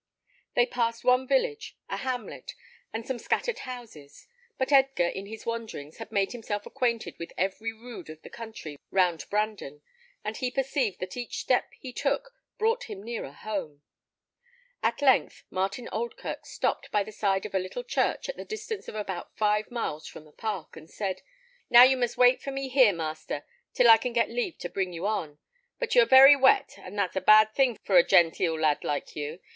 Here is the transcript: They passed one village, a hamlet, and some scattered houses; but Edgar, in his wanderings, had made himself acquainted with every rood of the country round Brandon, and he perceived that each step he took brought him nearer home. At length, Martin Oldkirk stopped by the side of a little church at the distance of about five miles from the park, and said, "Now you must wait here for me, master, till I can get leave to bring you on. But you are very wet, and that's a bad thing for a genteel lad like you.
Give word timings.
They 0.55 0.65
passed 0.65 1.03
one 1.03 1.27
village, 1.27 1.77
a 1.87 1.97
hamlet, 1.97 2.55
and 2.91 3.05
some 3.05 3.19
scattered 3.19 3.59
houses; 3.59 4.27
but 4.57 4.71
Edgar, 4.71 5.05
in 5.07 5.27
his 5.27 5.45
wanderings, 5.45 5.97
had 5.97 6.11
made 6.11 6.31
himself 6.31 6.65
acquainted 6.65 7.19
with 7.19 7.31
every 7.37 7.71
rood 7.71 8.09
of 8.09 8.23
the 8.23 8.29
country 8.31 8.79
round 8.89 9.25
Brandon, 9.29 9.83
and 10.23 10.37
he 10.37 10.49
perceived 10.49 11.01
that 11.01 11.15
each 11.15 11.37
step 11.37 11.69
he 11.79 11.93
took 11.93 12.33
brought 12.57 12.85
him 12.85 13.03
nearer 13.03 13.31
home. 13.31 13.83
At 14.81 15.03
length, 15.03 15.43
Martin 15.51 15.87
Oldkirk 15.91 16.47
stopped 16.47 16.89
by 16.91 17.03
the 17.03 17.11
side 17.11 17.45
of 17.45 17.53
a 17.53 17.59
little 17.59 17.83
church 17.83 18.27
at 18.27 18.37
the 18.37 18.43
distance 18.43 18.87
of 18.87 18.95
about 18.95 19.37
five 19.37 19.69
miles 19.69 20.07
from 20.07 20.25
the 20.25 20.31
park, 20.31 20.75
and 20.75 20.89
said, 20.89 21.21
"Now 21.69 21.83
you 21.83 21.95
must 21.95 22.17
wait 22.17 22.37
here 22.39 22.45
for 22.45 22.51
me, 22.51 22.91
master, 22.91 23.45
till 23.75 23.87
I 23.87 23.97
can 23.97 24.13
get 24.13 24.31
leave 24.31 24.57
to 24.61 24.67
bring 24.69 24.93
you 24.93 25.05
on. 25.05 25.37
But 25.77 25.93
you 25.93 26.01
are 26.01 26.05
very 26.07 26.35
wet, 26.35 26.79
and 26.79 26.97
that's 26.97 27.15
a 27.17 27.21
bad 27.21 27.53
thing 27.53 27.77
for 27.83 27.99
a 27.99 28.03
genteel 28.03 28.59
lad 28.59 28.83
like 28.83 29.15
you. 29.15 29.39